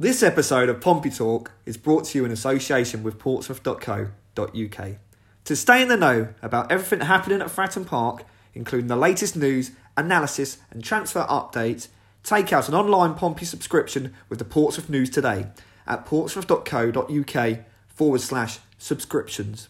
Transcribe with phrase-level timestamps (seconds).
[0.00, 4.88] This episode of Pompey Talk is brought to you in association with portsmouth.co.uk.
[5.44, 8.24] To stay in the know about everything happening at Fratton Park,
[8.54, 11.88] including the latest news, analysis, and transfer updates,
[12.22, 15.48] take out an online Pompey subscription with the Portsmouth News today
[15.86, 17.58] at portsmouth.co.uk
[17.88, 19.68] forward slash subscriptions.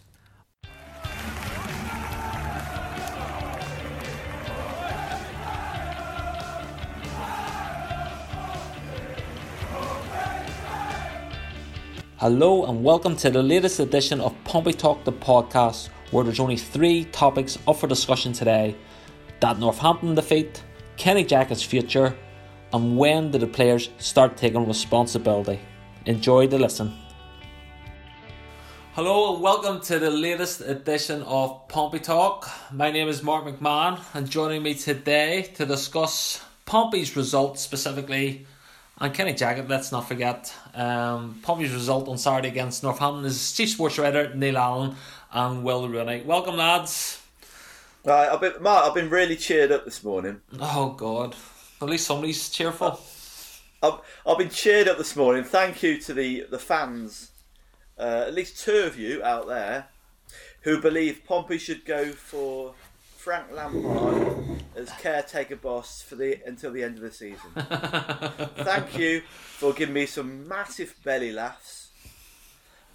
[12.21, 16.55] Hello and welcome to the latest edition of Pompey Talk the podcast, where there's only
[16.55, 18.75] three topics up for discussion today:
[19.39, 20.63] that Northampton defeat,
[20.97, 22.15] Kenny Jackett's future,
[22.73, 25.59] and when do the players start taking responsibility.
[26.05, 26.93] Enjoy the listen.
[28.93, 32.47] Hello and welcome to the latest edition of Pompey Talk.
[32.71, 38.45] My name is Mark McMahon, and joining me today to discuss Pompey's results specifically
[39.01, 40.53] and Kenny Jackett, let's not forget.
[40.75, 44.95] Um, Pompey's result on Saturday against Northampton is Chief Sports Writer Neil Allen
[45.33, 46.21] and Will Rooney.
[46.21, 47.19] Welcome, lads.
[48.05, 48.85] Right, I've been Mark.
[48.85, 50.41] I've been really cheered up this morning.
[50.59, 51.35] Oh God,
[51.81, 52.99] at least somebody's cheerful.
[53.81, 55.43] I've, I've been cheered up this morning.
[55.43, 57.31] Thank you to the the fans,
[57.97, 59.87] uh, at least two of you out there,
[60.61, 62.75] who believe Pompey should go for
[63.21, 67.51] Frank Lampard as caretaker boss for the until the end of the season.
[68.65, 71.89] Thank you for giving me some massive belly laughs.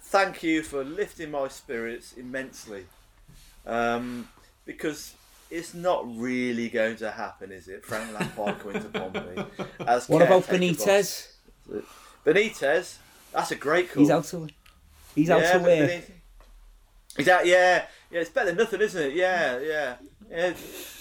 [0.01, 2.85] Thank you for lifting my spirits immensely.
[3.65, 4.27] Um,
[4.65, 5.13] because
[5.49, 7.85] it's not really going to happen, is it?
[7.85, 9.45] Frank Lampard coming to Pompey.
[9.87, 11.29] As What about Benitez?
[11.69, 11.83] boss.
[12.25, 12.97] Benitez,
[13.31, 14.03] that's a great call.
[14.03, 14.51] He's out to win.
[15.15, 15.87] he's out to but wear.
[15.87, 16.11] Benitez-
[17.15, 18.19] He's out, yeah, yeah.
[18.19, 19.13] It's better than nothing, isn't it?
[19.15, 19.95] Yeah, yeah.
[20.29, 20.53] Yeah.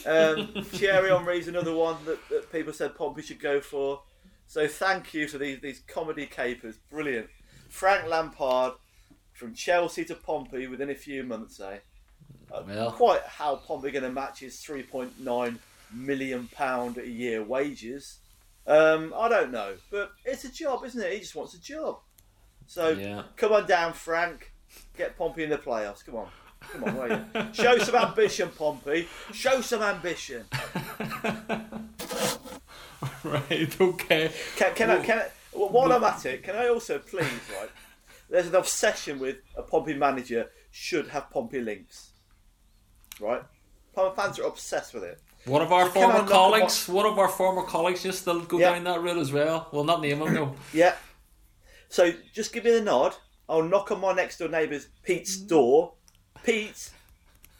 [0.06, 4.02] Um, Thierry Henry's another one that, that people said Pompey should go for.
[4.46, 6.76] So thank you for these these comedy capers.
[6.90, 7.28] Brilliant.
[7.68, 8.74] Frank Lampard
[9.32, 11.78] from Chelsea to Pompey within a few months, eh?
[12.52, 12.92] Uh, Well.
[12.92, 15.58] Quite how Pompey going to match his three point nine
[15.92, 18.18] million pound a year wages?
[18.66, 21.12] Um, I don't know, but it's a job, isn't it?
[21.12, 21.98] He just wants a job.
[22.66, 23.22] So Yeah.
[23.36, 24.52] come on down, Frank.
[24.96, 26.04] Get Pompey in the playoffs.
[26.04, 26.28] Come on.
[26.60, 27.46] Come on, you?
[27.52, 29.08] Show some ambition, Pompey.
[29.32, 30.44] Show some ambition.
[33.24, 33.80] right.
[33.80, 34.32] Okay.
[34.56, 37.24] Can, can I, can I, well, while I'm at it, can I also please,
[37.60, 37.70] right?
[38.28, 42.10] There's an obsession with a Pompey manager should have Pompey links.
[43.20, 43.42] Right?
[43.94, 45.20] Pompey fans are obsessed with it.
[45.46, 48.72] One of our So former colleagues, one of our former colleagues, just to go Yeah.
[48.72, 49.68] down that route as well.
[49.70, 50.56] Well, not name him, no.
[50.72, 50.96] Yeah.
[51.88, 53.14] So just give me the nod.
[53.48, 55.48] I'll knock on my next door neighbour's Pete's mm.
[55.48, 55.92] door.
[56.46, 56.90] Pete,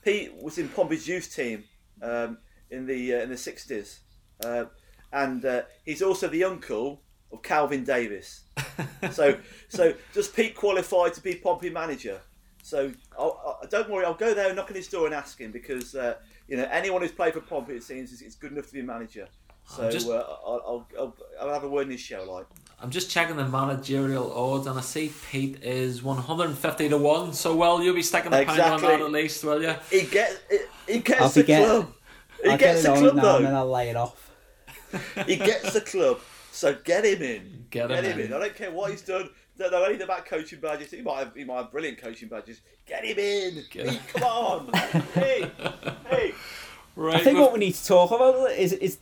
[0.04, 1.64] Pete was in Pompey's youth team
[2.00, 2.38] um,
[2.70, 4.00] in the uh, in the sixties,
[4.44, 4.66] uh,
[5.12, 7.02] and uh, he's also the uncle
[7.32, 8.44] of Calvin Davis.
[9.10, 9.38] so
[9.68, 12.20] so does Pete qualify to be Pompey manager?
[12.62, 15.40] So I'll, i don't worry, I'll go there and knock on his door and ask
[15.40, 16.14] him because uh,
[16.46, 18.82] you know anyone who's played for Pompey it seems is, is good enough to be
[18.82, 19.26] manager.
[19.66, 22.46] So just- uh, I'll, I'll, I'll, I'll have a word in his show like.
[22.80, 27.32] I'm just checking the managerial odds, and I see Pete is 150 to one.
[27.32, 29.74] So, well, you'll be sticking a pound on that at least, will you?
[29.90, 30.58] He gets he,
[30.94, 31.92] he gets I'll the forget- club.
[32.42, 33.54] He I'll gets get the club now and then.
[33.54, 34.30] I'll lay it off.
[35.26, 36.20] He gets the club.
[36.52, 37.66] So get him in.
[37.70, 38.32] Get him in.
[38.32, 39.30] I don't care what he's done.
[39.58, 40.90] Don't know anything about coaching badges.
[40.90, 42.60] He might have he might have brilliant coaching badges.
[42.86, 43.64] Get him in.
[43.70, 44.72] Get Pete, come on.
[45.14, 45.50] hey,
[46.10, 46.34] hey.
[46.94, 47.16] Right.
[47.16, 48.98] I think we've- what we need to talk about is is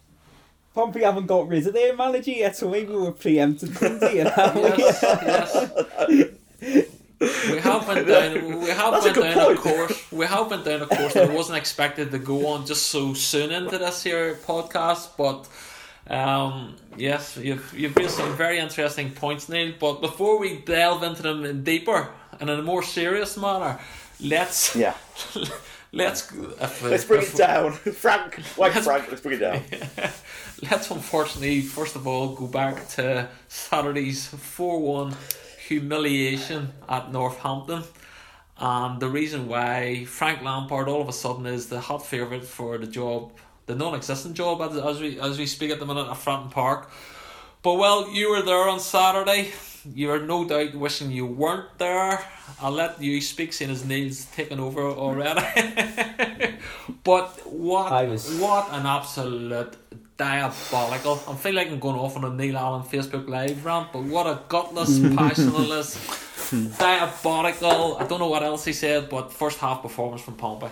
[0.75, 4.75] Pompey haven't got rid of their manager yet, so maybe we're preempted Clinty, you know?
[4.77, 6.87] yes, yes.
[7.21, 8.61] We have went down.
[8.61, 10.13] We have That's went good down a course.
[10.13, 13.15] We have went down a course that I wasn't expected to go on just so
[13.15, 15.11] soon into this here podcast.
[15.17, 15.49] But
[16.13, 19.73] um, yes, you've you've raised some very interesting points, Neil.
[19.79, 23.79] But before we delve into them in deeper and in a more serious manner,
[24.21, 24.95] let's Yeah.
[25.95, 27.73] let's if, uh, Let's bring if- it down.
[28.05, 29.63] Frank, wait, Let's- Frank, let's bring it down.
[30.71, 35.17] Let's unfortunately, first of all, go back to Saturday's 4 1
[35.69, 37.83] humiliation at Northampton.
[38.57, 42.79] And the reason why Frank Lampard all of a sudden is the hot favourite for
[42.79, 43.33] the job,
[43.67, 46.51] the non existent job as, as we as we speak at the minute at Fratton
[46.51, 46.89] Park.
[47.63, 49.53] But well, you were there on Saturday.
[49.93, 52.25] You are no doubt wishing you weren't there.
[52.61, 55.41] I'll let you speak, seeing as Neil's taken over already.
[57.05, 59.77] but what I was- what an absolute
[60.17, 61.21] diabolical.
[61.29, 64.27] I feel like I'm going off on a Neil Allen Facebook Live rant, but what
[64.27, 65.97] a gutless, passionless,
[66.79, 67.97] diabolical.
[67.99, 70.69] I don't know what else he said, but first half performance from Pompey.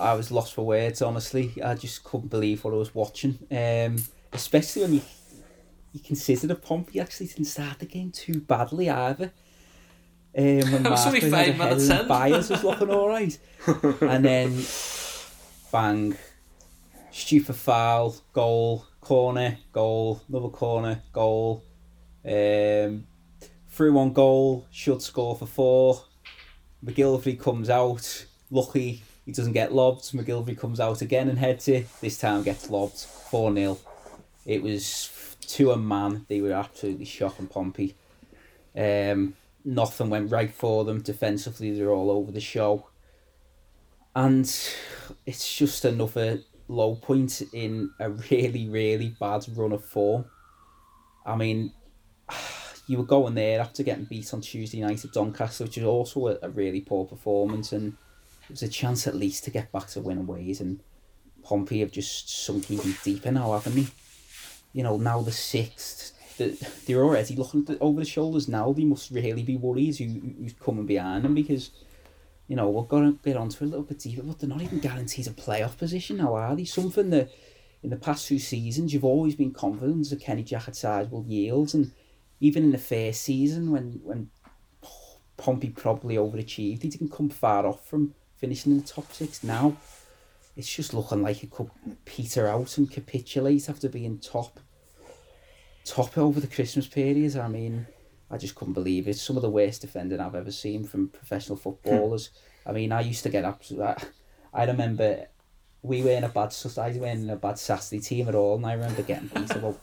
[0.00, 1.52] I was lost for words, honestly.
[1.62, 3.38] I just couldn't believe what I was watching.
[3.50, 3.96] Um,
[4.32, 5.00] especially when you
[5.92, 9.32] you consider that the Pompey actually didn't start the game too badly either.
[10.36, 12.08] Um, when only had five a header minutes and in.
[12.08, 13.38] Byers was looking all right,
[14.02, 14.64] and then
[15.72, 16.16] bang,
[17.10, 21.64] stupid foul, goal, corner, goal, another corner, goal.
[22.24, 23.06] Um,
[23.68, 26.04] through one goal, should score for four.
[26.84, 28.26] McGillivray comes out.
[28.50, 30.04] Lucky he doesn't get lobbed.
[30.04, 31.86] McGillivray comes out again and heads it.
[32.00, 32.96] This time gets lobbed.
[32.96, 33.78] 4 0.
[34.46, 35.10] It was
[35.48, 36.26] to a man.
[36.28, 37.94] They were absolutely shocking Pompey.
[38.76, 39.34] Um,
[39.64, 41.00] nothing went right for them.
[41.00, 42.86] Defensively, they're all over the show.
[44.14, 44.44] And
[45.26, 50.24] it's just another low point in a really, really bad run of form.
[51.24, 51.72] I mean,
[52.86, 56.28] you were going there after getting beat on Tuesday night at Doncaster, which is also
[56.28, 57.96] a, a really poor performance, and
[58.44, 60.60] it was a chance at least to get back to winning ways.
[60.60, 60.80] And
[61.42, 63.86] Pompey have just sunk even deeper now, haven't they?
[64.78, 68.72] You know, now the sixth, the, they're already looking over the shoulders now.
[68.72, 70.04] They must really be worried who,
[70.38, 71.72] who's coming behind them because,
[72.46, 74.62] you know, we're going to get onto it a little bit deeper, but they're not
[74.62, 76.64] even guaranteed a playoff position now, are they?
[76.64, 77.28] Something that
[77.82, 81.74] in the past two seasons you've always been confident that Kenny Jackett side will yield,
[81.74, 81.90] and
[82.38, 84.30] even in the first season when when
[85.36, 89.42] Pompey probably overachieved, he didn't come far off from finishing in the top six.
[89.42, 89.76] Now
[90.56, 91.70] it's just looking like it could
[92.04, 94.60] peter out and capitulate after being top
[95.88, 97.36] top over the Christmas period.
[97.36, 97.86] I mean,
[98.30, 99.16] I just couldn't believe it.
[99.16, 102.30] Some of the worst defending I've ever seen from professional footballers.
[102.64, 102.68] Hmm.
[102.70, 103.82] I mean, I used to get absolute.
[103.82, 103.96] I,
[104.52, 105.26] I remember
[105.82, 108.56] we were in a bad society, we were in a bad Saturday team at all,
[108.56, 109.78] and I remember getting beat about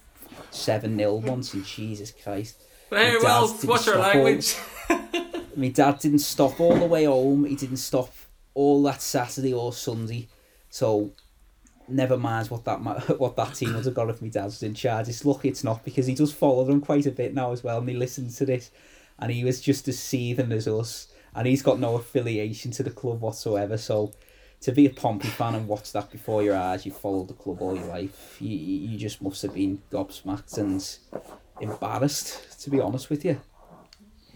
[0.52, 1.54] seven 0 once.
[1.54, 4.56] And Jesus Christ, Very well, what's your all- language?
[5.56, 7.46] my dad didn't stop all the way home.
[7.46, 8.14] He didn't stop
[8.54, 10.28] all that Saturday or Sunday.
[10.70, 11.12] So
[11.88, 12.80] never mind what that
[13.20, 15.08] what that team would have got if my dad was in charge.
[15.08, 17.80] It's lucky it's not because he does follow them quite a bit now as well,
[17.80, 18.72] and he listens to this,
[19.20, 22.92] and he was just as seething as us, and he's got no affiliation to the
[22.92, 23.78] club whatsoever.
[23.78, 24.14] So
[24.62, 27.62] to be a Pompey fan and watch that before your eyes, you followed the club
[27.62, 28.38] all your life.
[28.40, 30.98] You you just must have been gobsmacked and
[31.62, 33.40] embarrassed, to be honest with you.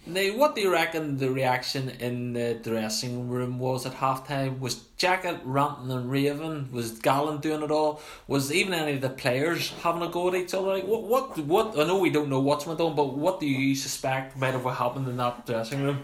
[0.10, 4.60] Now, what do you reckon the reaction in the dressing room was at halftime?
[4.60, 6.72] Was Jackett ranting and raving?
[6.72, 8.02] Was Gallen doing it all?
[8.28, 10.70] Was even any of the players having a go at each other?
[10.70, 11.78] Like, what, what, what?
[11.80, 14.64] I know we don't know what's went on, but what do you suspect might have
[14.64, 16.02] happened in that dressing room?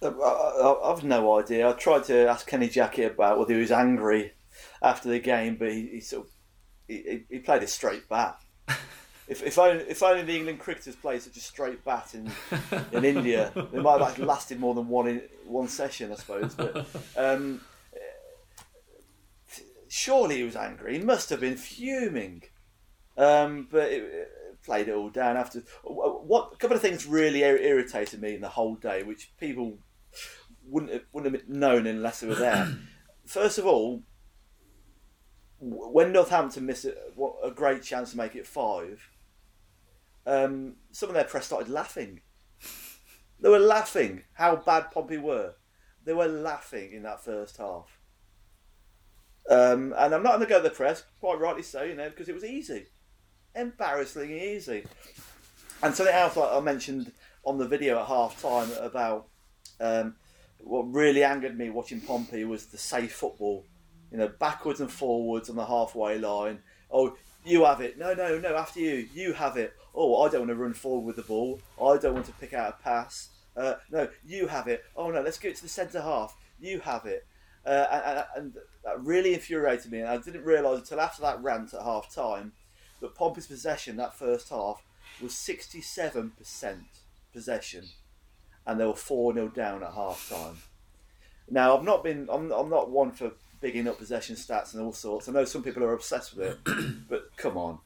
[0.00, 1.68] Uh, I, I've no idea.
[1.68, 4.32] I tried to ask Kenny Jackett about whether he was angry
[4.80, 6.32] after the game, but he, he sort of
[6.88, 6.94] he,
[7.28, 8.38] he- he played a straight bat.
[9.28, 12.30] If, if only if only the England cricketers played such a straight bat in
[12.92, 16.54] in India, they might have lasted more than one in, one session, I suppose.
[16.54, 16.86] But
[17.16, 17.60] um,
[19.88, 20.98] surely he was angry.
[20.98, 22.44] He must have been fuming.
[23.18, 25.64] Um, but it, it played it all down after.
[25.82, 29.78] What a couple of things really ir- irritated me in the whole day, which people
[30.68, 32.76] wouldn't have, wouldn't have known unless they were there.
[33.26, 34.02] First of all,
[35.58, 36.94] when Northampton missed a,
[37.42, 39.08] a great chance to make it five,
[40.26, 42.20] um, some of their press started laughing.
[43.40, 45.54] They were laughing how bad Pompey were.
[46.04, 47.98] They were laughing in that first half.
[49.48, 52.08] Um, and I'm not going to go to the press, quite rightly so, you know,
[52.08, 52.86] because it was easy,
[53.54, 54.84] embarrassingly easy.
[55.82, 57.12] And something else like I mentioned
[57.44, 59.28] on the video at half time about
[59.80, 60.16] um,
[60.58, 63.64] what really angered me watching Pompey was the safe football,
[64.10, 66.60] you know, backwards and forwards on the halfway line.
[66.90, 67.16] Oh,
[67.46, 67.98] you have it.
[67.98, 68.56] No, no, no.
[68.56, 69.72] After you, you have it.
[69.94, 71.60] Oh, I don't want to run forward with the ball.
[71.82, 73.30] I don't want to pick out a pass.
[73.56, 74.84] Uh, no, you have it.
[74.96, 76.36] Oh no, let's get to the centre half.
[76.60, 77.26] You have it.
[77.64, 80.00] Uh, and, and, and that really infuriated me.
[80.00, 82.52] And I didn't realise until after that rant at half time
[83.00, 84.82] that Pompey's possession that first half
[85.20, 86.30] was 67%
[87.32, 87.84] possession,
[88.66, 90.56] and they were 4 0 down at half time.
[91.48, 93.32] Now, I've not been, I'm, I'm not one for
[93.66, 95.28] bigging up possession stats and all sorts.
[95.28, 96.58] I know some people are obsessed with it,
[97.08, 97.80] but come on.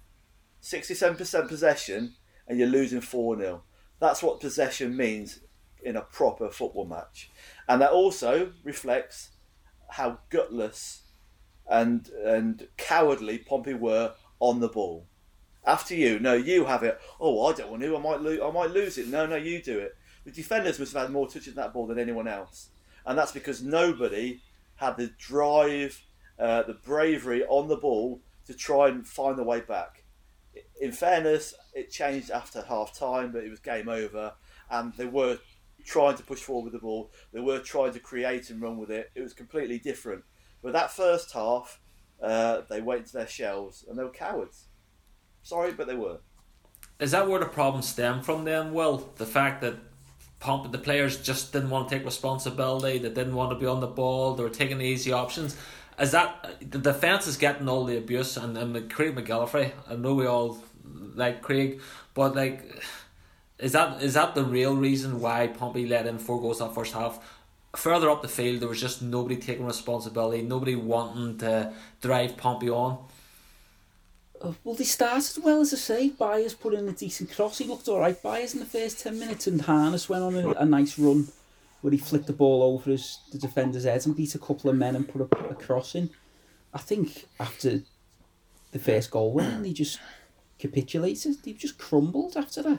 [0.62, 3.62] 67% possession, and you're losing 4 0.
[3.98, 5.40] That's what possession means
[5.82, 7.30] in a proper football match.
[7.66, 9.30] And that also reflects
[9.88, 11.04] how gutless
[11.66, 15.06] and and cowardly Pompey were on the ball.
[15.64, 17.00] After you, no, you have it.
[17.18, 17.96] Oh, I don't want to.
[17.96, 18.40] I might lose.
[18.42, 19.08] I might lose it.
[19.08, 19.96] No, no, you do it.
[20.26, 22.68] The defenders must have had more touches in that ball than anyone else,
[23.06, 24.42] and that's because nobody
[24.80, 26.02] had the drive,
[26.38, 30.04] uh, the bravery on the ball to try and find the way back.
[30.80, 34.32] In fairness, it changed after half time, but it was game over,
[34.70, 35.38] and they were
[35.84, 37.12] trying to push forward with the ball.
[37.30, 39.10] They were trying to create and run with it.
[39.14, 40.24] It was completely different.
[40.62, 41.78] But that first half,
[42.22, 44.68] uh, they went to their shells and they were cowards.
[45.42, 46.20] Sorry, but they were.
[46.98, 48.44] is that where the problem stemmed from?
[48.44, 49.76] Then, well, the fact that
[50.40, 53.80] Pomp the players just didn't want to take responsibility, they didn't want to be on
[53.80, 55.56] the ball, they were taking the easy options.
[56.00, 59.72] Is that the defense is getting all the abuse and, and Craig McGillivray?
[59.88, 60.58] I know we all
[61.14, 61.80] like Craig,
[62.14, 62.82] but like,
[63.58, 66.94] is that is that the real reason why Pompey let in four goals that first
[66.94, 67.18] half?
[67.76, 72.70] Further up the field, there was just nobody taking responsibility, nobody wanting to drive Pompey
[72.70, 72.98] on.
[74.40, 76.08] Uh, well, they started well, as I say.
[76.08, 77.58] Byers put in a decent cross.
[77.58, 80.50] He looked all right, Byers, in the first 10 minutes, and Harness went on a,
[80.52, 81.28] a nice run
[81.82, 84.76] where he flicked the ball over his, the defender's head and beat a couple of
[84.76, 86.10] men and put a, a cross in.
[86.72, 87.80] I think after
[88.72, 89.98] the first goal went they just
[90.58, 91.42] capitulated.
[91.42, 92.78] They just crumbled after that.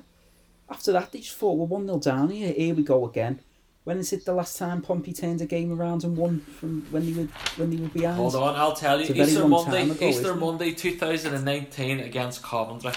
[0.69, 2.53] After that, they just thought, we're 1 0 down here.
[2.53, 3.41] Here we go again.
[3.83, 7.05] When is it the last time Pompey turned a game around and won from when
[7.05, 8.17] they were when they were behind?
[8.17, 9.07] Hold on, I'll tell you.
[9.07, 10.35] It's a Easter Monday, time ago, Easter?
[10.35, 12.91] Monday, two thousand and nineteen against Coventry.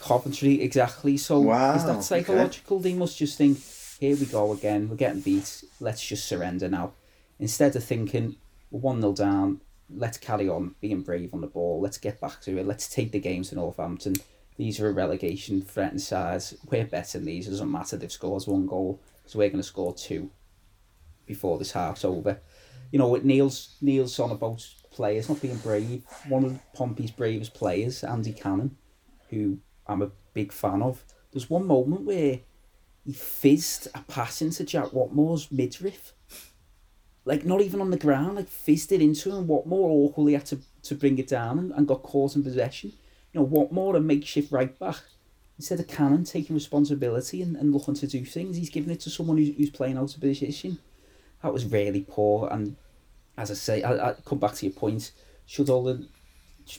[0.00, 1.16] Coventry, exactly.
[1.16, 2.00] So Wow, is that okay.
[2.00, 2.78] psychological?
[2.78, 3.58] They must just think,
[3.98, 6.92] here we go again, we're getting beat, let's just surrender now.
[7.38, 8.36] Instead of thinking,
[8.70, 9.60] we're 1 0 down,
[9.94, 13.12] let's carry on being brave on the ball, let's get back to it, let's take
[13.12, 14.14] the games to Northampton.
[14.56, 16.54] These are a relegation threatened sides.
[16.70, 17.48] We're better than these.
[17.48, 20.30] It doesn't matter they've scored one goal, so we're going to score two
[21.26, 22.40] before this half's over.
[22.90, 26.04] You know, with Neil's Neil's on about players not being brave.
[26.28, 28.76] One of Pompey's bravest players, Andy Cannon,
[29.30, 31.04] who I'm a big fan of.
[31.32, 32.40] There's one moment where
[33.04, 36.12] he fizzed a pass into Jack Whatmore's midriff.
[37.24, 39.46] Like not even on the ground, like fizzed it into him.
[39.46, 42.92] Whatmore awkwardly had to, to bring it down and, and got caught in possession.
[43.32, 45.00] You know, Whatmore, a makeshift right back,
[45.58, 49.10] instead of Cannon taking responsibility and, and looking to do things, he's giving it to
[49.10, 50.78] someone who's, who's playing out of position.
[51.42, 52.48] That was really poor.
[52.50, 52.76] And
[53.36, 55.12] as I say, I, I come back to your point.
[55.46, 56.06] Should all the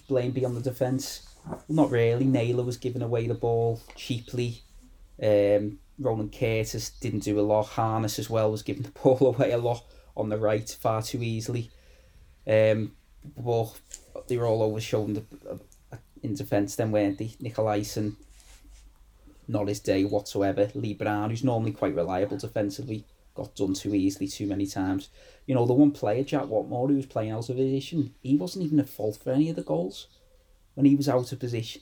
[0.08, 1.28] blame be on the defence?
[1.48, 2.26] Well, not really.
[2.26, 4.64] Naylor was giving away the ball cheaply.
[5.22, 7.68] Um, Ronan Curtis didn't do a lot.
[7.68, 9.84] Harness as well was giving the ball away a lot
[10.18, 11.70] on the right far too easily.
[12.48, 12.94] Um,
[13.38, 13.74] but
[14.28, 17.36] they were all over showing the, uh, in defence then, weren't they?
[17.42, 18.16] Nicolaisen,
[19.48, 20.70] not his day whatsoever.
[20.74, 25.10] Lee Brown, who's normally quite reliable defensively, got done too easily too many times.
[25.46, 28.66] You know, the one player, Jack Whatmore, who was playing out of position, he wasn't
[28.66, 30.08] even at fault for any of the goals
[30.74, 31.82] when he was out of position,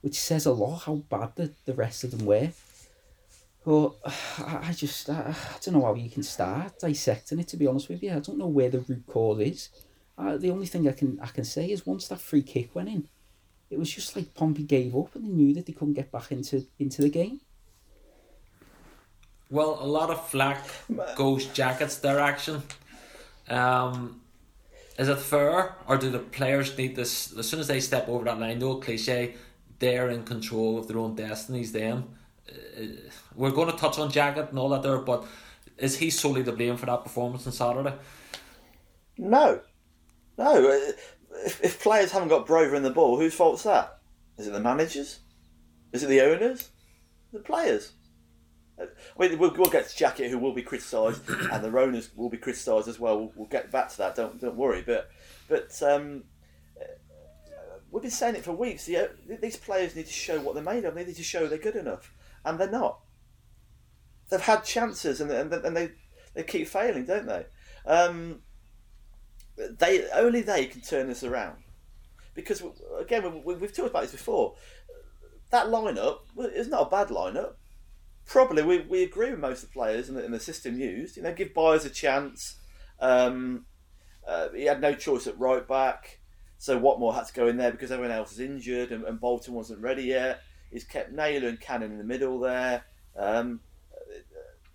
[0.00, 2.50] which says a lot how bad the, the rest of them were.
[3.64, 3.92] But
[4.38, 7.88] I just, I, I don't know how you can start dissecting it, to be honest
[7.88, 8.10] with you.
[8.12, 9.68] I don't know where the root cause is.
[10.18, 12.90] Uh, the only thing I can I can say is once that free kick went
[12.90, 13.08] in,
[13.70, 16.32] it was just like Pompey gave up and they knew that they couldn't get back
[16.32, 17.40] into, into the game.
[19.48, 20.64] Well, a lot of flack
[21.16, 22.62] goes Jackett's direction.
[23.48, 24.20] Um,
[24.98, 27.36] is it fair, or do the players need this?
[27.36, 29.34] As soon as they step over that line, no cliche,
[29.78, 31.72] they're in control of their own destinies.
[31.72, 32.04] Then
[32.48, 32.82] uh,
[33.34, 35.24] we're going to touch on Jackett and all that there, but
[35.78, 37.94] is he solely to blame for that performance on Saturday?
[39.16, 39.60] No,
[40.36, 40.92] no.
[41.30, 43.98] Uh, If, if players haven't got Brover in the ball, whose fault's that?
[44.38, 45.20] Is it the managers?
[45.92, 46.70] Is it the owners?
[47.32, 47.92] The players?
[48.80, 48.86] Uh,
[49.18, 52.30] I mean, we'll, we'll get to Jackett, who will be criticised, and the owners will
[52.30, 53.18] be criticised as well.
[53.18, 54.14] We'll, we'll get back to that.
[54.14, 54.82] Don't don't worry.
[54.82, 55.10] But
[55.48, 56.24] but um,
[56.80, 56.84] uh,
[57.90, 58.86] we've been saying it for weeks.
[58.86, 59.08] The, uh,
[59.40, 60.94] these players need to show what they're made of.
[60.94, 62.12] They need to show they're good enough,
[62.44, 63.00] and they're not.
[64.30, 65.92] They've had chances, and and, and they
[66.34, 67.46] they keep failing, don't they?
[67.86, 68.42] Um,
[69.78, 71.56] they only they can turn this around
[72.34, 72.62] because
[72.98, 74.54] again we, we've talked about this before.
[75.50, 76.20] That lineup
[76.54, 77.54] is not a bad lineup.
[78.24, 81.16] Probably we, we agree with most of the players in the, in the system used.
[81.16, 82.56] You know, give Byers a chance.
[83.00, 83.66] Um,
[84.26, 86.20] uh, he had no choice at right back,
[86.58, 89.54] so Whatmore had to go in there because everyone else is injured and, and Bolton
[89.54, 90.42] wasn't ready yet.
[90.70, 92.84] He's kept Naylor and Cannon in the middle there.
[93.16, 93.60] Um,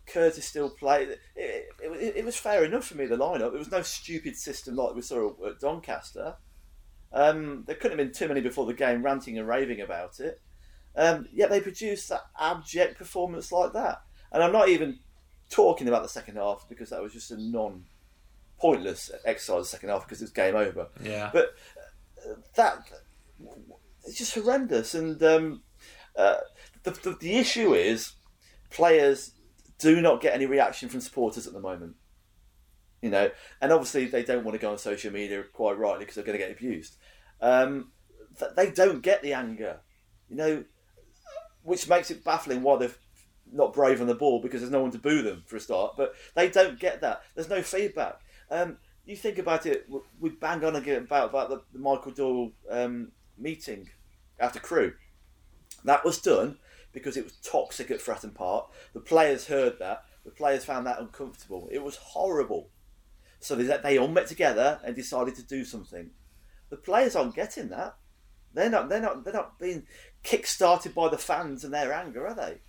[0.08, 1.10] Curtis still played.
[1.10, 3.54] It, it, it, it was fair enough for me, the lineup.
[3.54, 6.36] It was no stupid system like we saw at Doncaster.
[7.12, 10.42] Um, there couldn't have been too many before the game ranting and raving about it.
[10.96, 14.02] Um, yet they produced that abject performance like that.
[14.32, 15.00] And I'm not even
[15.50, 17.86] talking about the second half because that was just a non
[18.60, 20.88] pointless exercise the second half because it was game over.
[21.02, 21.30] Yeah.
[21.32, 21.56] But
[22.26, 22.90] uh, that
[24.06, 24.96] it's just horrendous.
[24.96, 25.62] And um,
[26.16, 26.38] uh,
[26.84, 28.14] the, the the issue is
[28.70, 29.32] players
[29.80, 31.96] do not get any reaction from supporters at the moment.
[33.02, 33.30] You know,
[33.62, 36.40] and obviously they don't want to go on social media quite rightly because they're going
[36.40, 36.96] to get abused.
[37.42, 37.92] Um,
[38.40, 39.80] th- they don't get the anger,
[40.30, 40.64] you know,
[41.64, 42.92] which makes it baffling why they're
[43.52, 45.96] not brave on the ball because there's no one to boo them for a start.
[45.98, 47.22] But they don't get that.
[47.36, 48.22] There's no feedback.
[48.50, 49.88] Um, you think about it.
[50.20, 53.90] We bang on again about about the, the Michael Doyle um, meeting
[54.40, 54.94] after Crewe.
[55.84, 56.58] That was done
[56.96, 58.72] because it was toxic at Fratton Park.
[58.94, 60.06] The players heard that.
[60.24, 61.70] The players found that uncomfortable.
[61.72, 62.70] It was horrible.
[63.40, 66.10] So they, they all met together and decided to do something.
[66.72, 67.98] The players aren't getting that.
[68.54, 68.90] They're not.
[68.90, 69.24] They're not.
[69.24, 69.86] They're not being
[70.24, 72.62] kick-started by the fans and their anger, are they?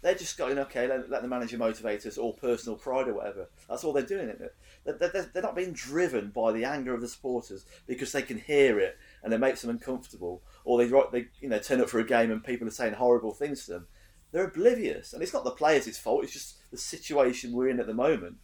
[0.00, 3.48] They're just going, okay, let, let the manager motivate us, or personal pride, or whatever.
[3.68, 4.54] That's all they're doing, it?
[4.84, 8.78] They're, they're not being driven by the anger of the supporters because they can hear
[8.78, 12.04] it and it makes them uncomfortable, or they, they you know turn up for a
[12.04, 13.86] game and people are saying horrible things to them.
[14.30, 16.24] They're oblivious, and it's not the players' fault.
[16.24, 18.36] It's just the situation we're in at the moment.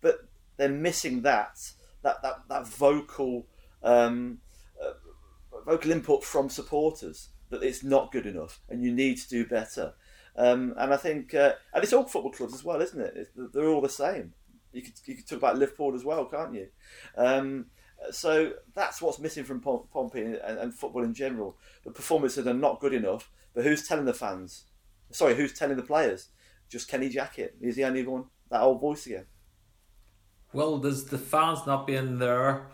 [0.00, 1.58] But they're missing that
[2.02, 3.48] that that that vocal
[3.82, 4.38] um,
[4.80, 4.92] uh,
[5.66, 9.94] vocal input from supporters that it's not good enough and you need to do better.
[10.36, 13.12] Um, and I think, uh, and it's all football clubs as well, isn't it?
[13.16, 14.32] It's, they're all the same.
[14.72, 16.68] You could you could talk about Liverpool as well, can't you?
[17.16, 17.66] Um,
[18.10, 21.56] so that's what's missing from Pompey and, and, football in general.
[21.84, 23.30] The performances are not good enough.
[23.54, 24.64] But who's telling the fans?
[25.10, 26.28] Sorry, who's telling the players?
[26.68, 27.52] Just Kenny Jackett.
[27.60, 28.24] He's the only one.
[28.50, 29.26] That old voice again.
[30.52, 32.66] Well, does the fans not being there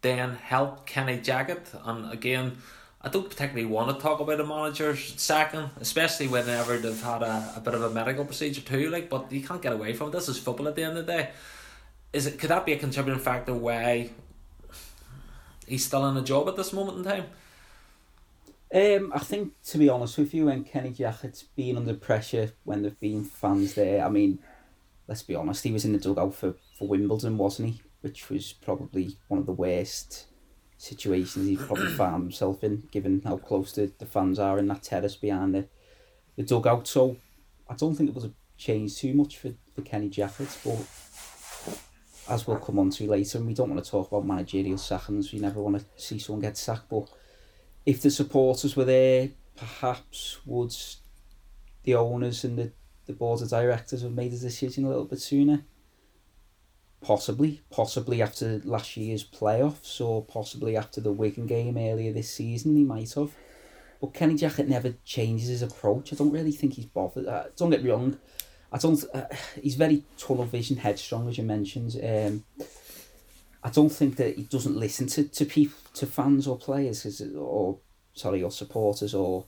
[0.00, 1.68] then help Kenny Jackett?
[1.84, 2.58] And again,
[3.00, 7.54] I don't particularly want to talk about a manager sacking, especially whenever they've had a,
[7.56, 8.90] a bit of a medical procedure too.
[8.90, 10.12] Like, but you can't get away from it.
[10.12, 11.30] This is football at the end of the day.
[12.12, 12.38] Is it?
[12.38, 14.10] Could that be a contributing factor why
[15.66, 17.26] he's still in a job at this moment in time?
[18.74, 22.82] Um, I think, to be honest with you, when Kenny Jackett's been under pressure, when
[22.82, 24.38] there've been fans there, I mean,
[25.06, 27.82] let's be honest, he was in the dugout for, for Wimbledon, wasn't he?
[28.00, 30.26] Which was probably one of the worst
[30.78, 34.82] situations he probably found himself in, given how close the, the fans are in that
[34.82, 35.68] terrace behind the,
[36.36, 36.86] the dugout.
[36.88, 37.18] So
[37.68, 40.86] I don't think it was a change too much for, for Kenny Jackett, but
[42.28, 45.32] as we'll come on to later, and we don't want to talk about managerial sackings,
[45.32, 47.08] we never want to see someone get sacked, but
[47.84, 50.74] if the supporters were there, perhaps would
[51.84, 52.72] the owners and the,
[53.06, 55.64] the board of directors have made a decision a little bit sooner?
[57.00, 62.76] Possibly, possibly after last year's playoffs, or possibly after the Wigan game earlier this season,
[62.76, 63.32] he might have.
[64.00, 66.12] But Kenny Jackett never changes his approach.
[66.12, 67.26] I don't really think he's bothered.
[67.26, 68.18] Uh, don't get me wrong.
[68.72, 69.04] I don't.
[69.14, 69.26] Uh,
[69.60, 71.96] he's very tunnel vision, headstrong, as you mentioned.
[72.02, 72.44] Um,
[73.62, 77.78] I don't think that he doesn't listen to, to people, to fans or players, or
[78.14, 79.46] sorry, or supporters, or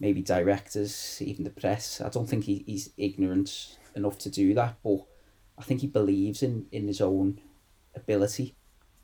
[0.00, 2.00] maybe directors, even the press.
[2.00, 5.04] I don't think he, he's ignorant enough to do that, but
[5.58, 7.40] I think he believes in, in his own
[7.94, 8.54] ability.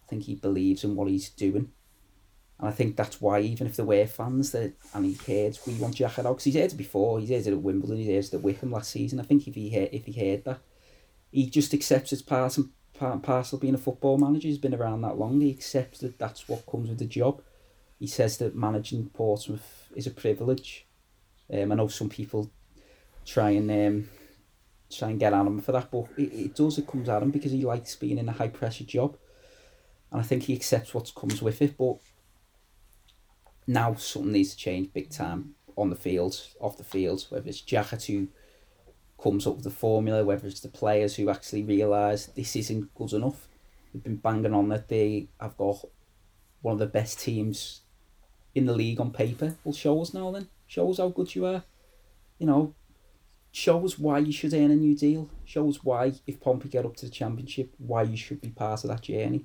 [0.05, 1.73] I think he believes in what he's doing.
[2.61, 5.75] And I think that's why, even if there were fans that and he heard we
[5.75, 8.35] want Jackett out, because he's heard it before, he's heard it at Wimbledon, he's heard
[8.35, 9.19] it at Wycombe last season.
[9.19, 10.61] I think if he heard, if he heard that,
[11.33, 14.47] he just accepts it's part and, part and parcel being a football manager.
[14.47, 15.41] He's been around that long.
[15.41, 17.41] He accepts that that's what comes with the job.
[17.99, 20.87] He says that managing Portsmouth is a privilege.
[21.51, 22.51] Um, I know some people
[23.25, 24.11] try and um,
[24.91, 27.31] try and get at him for that, but it, it does, it comes at him
[27.31, 29.17] because he likes being in a high pressure job.
[30.13, 31.99] And I think he accepts what comes with it, but
[33.67, 37.61] now something needs to change big time on the field, off the field, whether it's
[37.61, 38.29] Jackett who
[39.23, 43.13] comes up with the formula, whether it's the players who actually realise this isn't good
[43.13, 43.49] enough.
[43.93, 45.85] They've been banging on that they have got
[46.63, 47.81] one of the best teams
[48.55, 49.57] in the league on paper.
[49.65, 50.49] Well, show us now then.
[50.67, 51.65] Show us how good you are.
[52.39, 52.75] You know,
[53.53, 55.29] show us why you should earn a new deal.
[55.45, 58.85] Show us why, if Pompey get up to the championship, why you should be part
[58.85, 59.45] of that journey.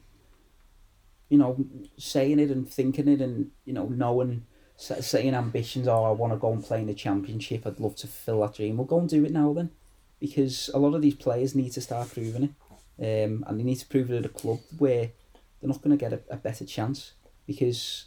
[1.27, 1.65] You know,
[1.97, 4.45] saying it and thinking it, and you know, knowing,
[4.77, 5.87] saying ambitions.
[5.87, 7.65] Oh, I want to go and play in the championship.
[7.65, 8.77] I'd love to fulfill that dream.
[8.77, 9.71] We'll go and do it now then,
[10.19, 12.55] because a lot of these players need to start proving
[12.99, 15.11] it, um, and they need to prove it at a club where
[15.59, 17.13] they're not going to get a, a better chance.
[17.47, 18.05] Because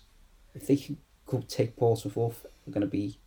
[0.54, 3.18] if they could take Portsmouth off, they're going to be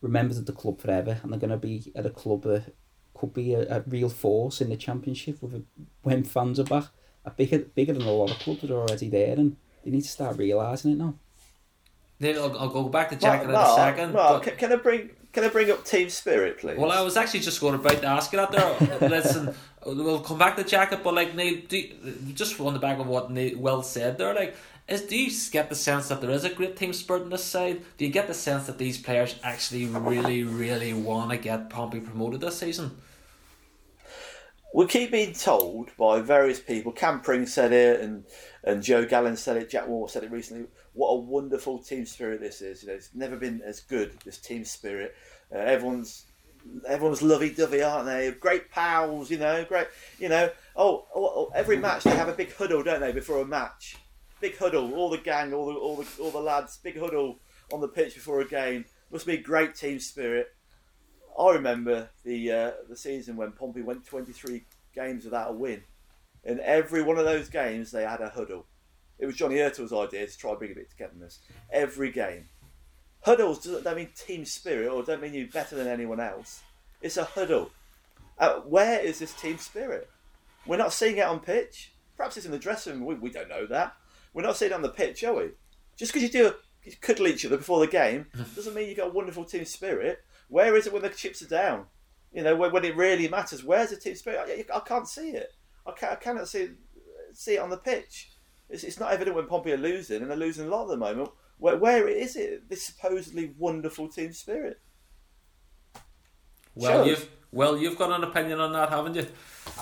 [0.00, 2.74] remembered at the club forever, and they're going to be at a club that
[3.14, 5.62] could be a, a real force in the championship with a,
[6.02, 6.86] when fans are back.
[7.24, 10.02] A bigger, bigger than a lot of clubs that are already there, and they need
[10.02, 11.14] to start realising it now.
[12.18, 14.12] Then I'll, I'll go back to Jack in a second.
[14.12, 14.40] but...
[14.40, 16.76] can, can I bring can I bring up team spirit, please?
[16.76, 18.98] Well, I was actually just going about to ask you that there.
[19.08, 19.54] Listen,
[19.86, 21.82] we'll come back to Jackett, but like Neil, do,
[22.34, 24.54] just on the back of what Neil well said there, like
[24.88, 27.44] is do you get the sense that there is a great team spirit on this
[27.44, 27.82] side?
[27.96, 32.00] Do you get the sense that these players actually really, really want to get Pompey
[32.00, 32.90] promoted this season?
[34.74, 36.92] We keep being told by various people.
[36.92, 38.24] Cam Pring said it, and
[38.64, 39.70] and Joe Gallen said it.
[39.70, 40.66] Jack Moore said it recently.
[40.94, 42.82] What a wonderful team spirit this is!
[42.82, 44.18] You know, it's never been as good.
[44.24, 45.14] This team spirit.
[45.54, 46.26] Uh, everyone's
[46.88, 48.30] everyone's lovey dovey, aren't they?
[48.30, 49.64] Great pals, you know.
[49.64, 50.50] Great, you know.
[50.74, 53.96] Oh, oh, oh, every match they have a big huddle, don't they, before a match?
[54.42, 57.38] big huddle, all the gang, all the all the all the lads, big huddle
[57.72, 58.84] on the pitch before a game.
[59.10, 60.48] Must be great team spirit.
[61.38, 64.64] I remember the uh, the season when Pompey went 23
[64.94, 65.82] games without a win.
[66.44, 68.66] In every one of those games, they had a huddle.
[69.18, 71.38] It was Johnny Ertl's idea to try and bring a bit of togetherness.
[71.70, 72.48] Every game.
[73.20, 76.62] Huddles don't mean team spirit or don't mean you're better than anyone else.
[77.00, 77.70] It's a huddle.
[78.36, 80.10] Uh, where is this team spirit?
[80.66, 81.92] We're not seeing it on pitch.
[82.16, 83.06] Perhaps it's in the dressing room.
[83.06, 83.94] We, we don't know that.
[84.34, 85.50] We're not seeing it on the pitch, are we?
[85.96, 89.08] Just because you do you cuddle each other before the game doesn't mean you've got
[89.08, 90.24] a wonderful team spirit.
[90.48, 91.86] Where is it when the chips are down?
[92.32, 93.64] You know, when, when it really matters.
[93.64, 94.66] Where's the team spirit?
[94.70, 95.52] I, I can't see it.
[95.86, 96.70] I, can't, I cannot see
[97.34, 98.30] see it on the pitch.
[98.68, 100.96] It's, it's not evident when Pompey are losing, and they're losing a lot at the
[100.96, 101.30] moment.
[101.58, 102.68] Where, where is it?
[102.68, 104.80] This supposedly wonderful team spirit.
[106.74, 107.06] Well, Shows.
[107.06, 109.26] you've well, you've got an opinion on that, haven't you?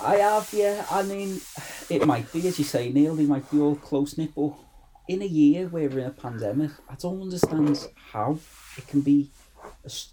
[0.03, 0.85] I have, yeah.
[0.91, 1.41] I mean,
[1.89, 4.55] it might be, as you say, Neil, they might be all close knit, but
[5.09, 7.79] in a year where we're in a pandemic, I don't understand
[8.13, 8.39] how
[8.77, 9.31] it can be.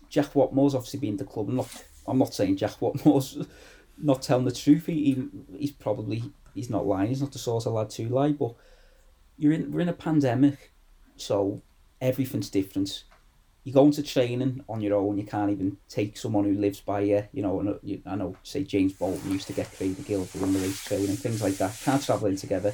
[0.09, 1.49] Jack Whatmore's obviously been the club.
[1.49, 3.37] I'm not, I'm not saying Jack Whatmore's
[3.97, 4.85] not telling the truth.
[4.85, 5.27] He, he
[5.57, 7.09] he's probably he's not lying.
[7.09, 8.31] He's not the sort of lad to lie.
[8.31, 8.55] But
[9.37, 10.71] you're in we're in a pandemic,
[11.15, 11.61] so
[12.01, 13.03] everything's different.
[13.63, 15.17] You go into training on your own.
[15.17, 17.27] You can't even take someone who lives by you.
[17.33, 20.37] You know, uh, you, I know, say James Bolton used to get Craig McGill for
[20.37, 21.77] the race training, things like that.
[21.83, 22.73] Can't travel in together.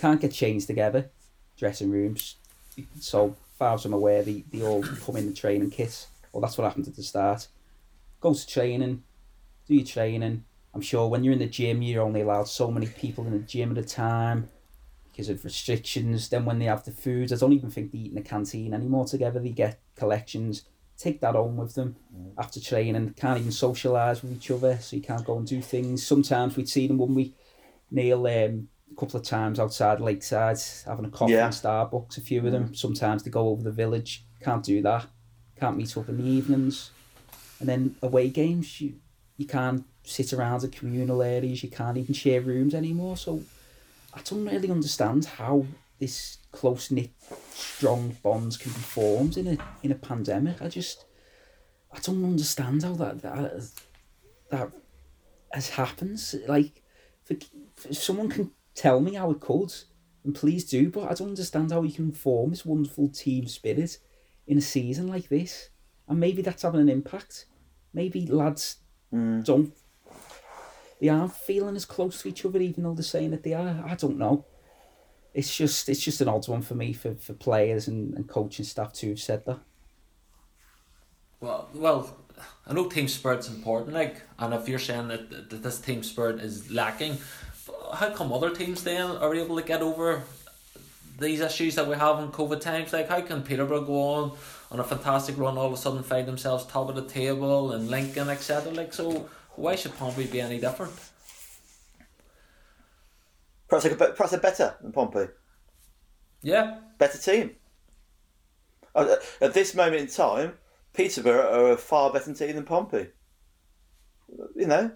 [0.00, 1.10] Can't get changed together.
[1.56, 2.36] Dressing rooms.
[3.00, 6.06] So far as I'm aware, they, they all come in the training kit.
[6.34, 7.46] Well, that's what happened at the start.
[8.20, 9.04] Go to training,
[9.68, 10.44] do your training.
[10.74, 13.38] I'm sure when you're in the gym, you're only allowed so many people in the
[13.38, 14.48] gym at a time
[15.12, 16.28] because of restrictions.
[16.28, 18.74] Then when they have the food, I don't even think they eat in the canteen
[18.74, 19.38] anymore together.
[19.38, 20.64] They get collections,
[20.98, 21.94] take that home with them
[22.36, 23.14] after training.
[23.16, 26.04] Can't even socialise with each other, so you can't go and do things.
[26.04, 27.32] Sometimes we'd see them when we
[27.92, 31.46] Neil um, a couple of times outside Lakeside having a coffee Yeah.
[31.46, 32.18] in Starbucks.
[32.18, 32.74] A few of them.
[32.74, 34.26] Sometimes they go over the village.
[34.40, 35.06] Can't do that.
[35.58, 36.90] Can't meet up in the evenings.
[37.60, 38.94] And then away games, you
[39.36, 41.62] you can't sit around the communal areas.
[41.62, 43.16] You can't even share rooms anymore.
[43.16, 43.42] So
[44.12, 45.66] I don't really understand how
[45.98, 47.10] this close knit,
[47.52, 50.60] strong bonds can be formed in a in a pandemic.
[50.60, 51.04] I just
[51.92, 53.70] I don't understand how that that
[54.50, 54.72] that
[55.52, 56.34] has happens.
[56.48, 56.82] Like,
[57.24, 57.34] for,
[57.88, 59.72] if someone can tell me how it could,
[60.24, 60.90] and please do.
[60.90, 63.98] But I don't understand how you can form this wonderful team spirit
[64.46, 65.70] in a season like this,
[66.08, 67.46] and maybe that's having an impact.
[67.92, 68.78] Maybe lads
[69.10, 69.40] hmm.
[69.42, 69.72] don't
[71.00, 73.84] they aren't feeling as close to each other, even though they're saying that they are.
[73.86, 74.46] I don't know.
[75.32, 78.64] It's just it's just an odd one for me for, for players and, and coaching
[78.64, 79.58] staff to have said that.
[81.40, 82.16] Well, well,
[82.66, 86.40] I know team spirit's important, like, and if you're saying that, that this team spirit
[86.40, 87.18] is lacking,
[87.92, 90.22] how come other teams then are able to get over
[91.18, 92.92] these issues that we have in COVID times?
[92.92, 94.32] Like, how can Peterborough go on
[94.70, 97.88] on a fantastic run, all of a sudden find themselves top of the table and
[97.88, 98.72] Lincoln, etc.
[98.72, 100.92] Like, so why should Pompey be any different?
[103.68, 105.26] Perhaps, like a, perhaps they're better than Pompey.
[106.42, 107.52] Yeah, Better team.
[108.94, 110.54] Uh, At this moment in time,
[110.92, 113.08] Peterborough are a far better team than Pompey.
[114.54, 114.90] You know,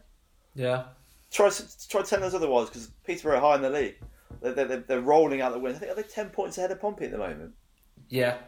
[0.54, 0.84] yeah,
[1.30, 1.50] try
[1.88, 3.96] try telling us otherwise because Peterborough are high in the league.
[4.40, 5.74] They're, they're, they're rolling out the win.
[5.74, 7.54] I think are they ten points ahead of Pompey at the moment?
[8.08, 8.38] yeah.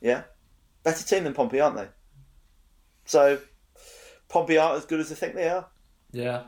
[0.00, 0.24] Yeah,
[0.82, 1.88] better team than Pompey, aren't they?
[3.06, 3.38] So
[4.28, 5.66] Pompey aren't as good as they think they are.
[6.12, 6.42] Yeah,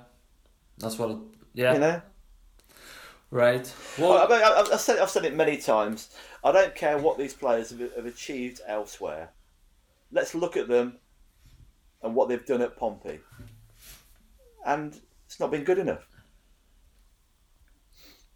[0.76, 1.10] that's what.
[1.10, 1.18] It,
[1.54, 2.02] yeah, You know,
[3.30, 3.72] right.
[3.98, 6.14] Well, I, I've said I've said it many times.
[6.44, 9.30] I don't care what these players have, have achieved elsewhere.
[10.12, 10.98] Let's look at them
[12.02, 13.20] and what they've done at Pompey,
[14.66, 16.06] and it's not been good enough.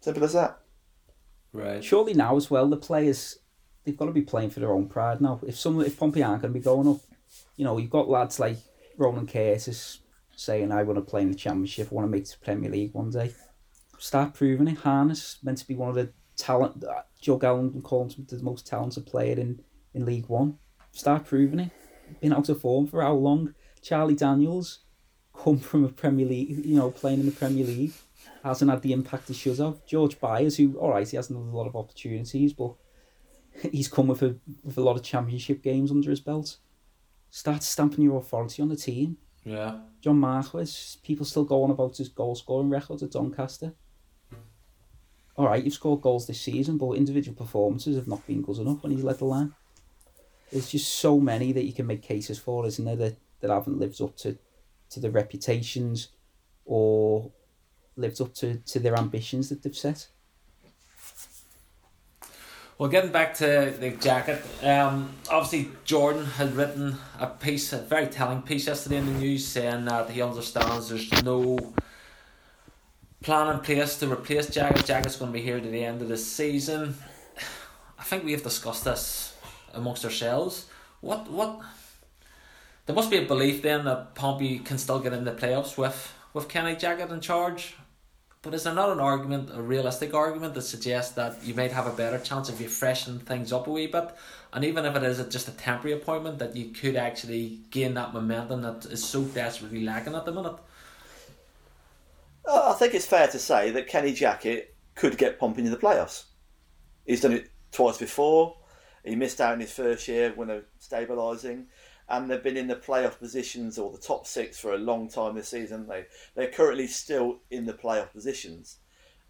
[0.01, 0.59] Simple as that.
[1.53, 1.83] right.
[1.83, 3.39] Surely now as well, the players
[3.83, 5.39] they've got to be playing for their own pride now.
[5.45, 6.99] If some if Pompey aren't going to be going up,
[7.55, 8.57] you know, you've got lads like
[8.97, 9.99] Ronan Curtis
[10.35, 11.89] saying, "I want to play in the Championship.
[11.91, 13.33] I want to make the Premier League one day."
[13.99, 14.79] Start proving it.
[14.79, 16.83] Harness meant to be one of the talent.
[16.83, 19.61] uh, Joe Gallen calls him the most talented player in
[19.93, 20.57] in League One.
[20.91, 21.71] Start proving it.
[22.19, 23.53] Been out of form for how long?
[23.81, 24.79] Charlie Daniels
[25.33, 27.93] come from a Premier League, you know, playing in the Premier League,
[28.43, 29.85] hasn't had the impact he should have.
[29.85, 32.73] George Byers, who all right, he hasn't had a lot of opportunities, but
[33.71, 36.57] he's come with a with a lot of championship games under his belt.
[37.29, 39.17] Start stamping your authority on the team.
[39.43, 43.73] Yeah, John Marquis, people still go on about his goal scoring record at Doncaster.
[45.37, 48.83] All right, you've scored goals this season, but individual performances have not been good enough
[48.83, 49.53] when he's led the line.
[50.51, 53.79] There's just so many that you can make cases for, isn't there, that, that haven't
[53.79, 54.37] lived up to,
[54.89, 56.09] to the reputations
[56.65, 57.31] or
[57.95, 60.07] lived up to, to their ambitions that they've set.
[62.77, 68.07] Well, getting back to the Jackett, um, obviously Jordan had written a piece, a very
[68.07, 71.73] telling piece yesterday in the news, saying that he understands there's no
[73.21, 74.87] plan in place to replace Jackett.
[74.87, 76.95] Jackett's going to be here to the end of the season.
[77.99, 79.37] I think we have discussed this
[79.75, 80.65] amongst ourselves.
[81.01, 81.61] What what?
[82.87, 86.15] There must be a belief then that Pompey can still get in the playoffs with
[86.33, 87.75] with Kenny Jackett in charge.
[88.43, 91.85] But is there not an argument, a realistic argument, that suggests that you might have
[91.85, 94.09] a better chance if you freshen things up a wee bit?
[94.51, 98.13] And even if it is just a temporary appointment, that you could actually gain that
[98.13, 100.55] momentum that is so desperately lacking at the minute?
[102.43, 105.77] Uh, I think it's fair to say that Kenny Jackett could get Pompey into the
[105.77, 106.23] playoffs.
[107.05, 108.57] He's done it twice before.
[109.05, 111.65] He missed out in his first year when they're stabilising
[112.11, 115.35] and they've been in the playoff positions or the top six for a long time
[115.35, 115.87] this season.
[115.87, 118.77] They they're currently still in the playoff positions,